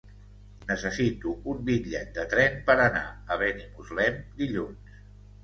[0.69, 4.99] Necessito un bitllet de tren per anar a Benimuslem dilluns.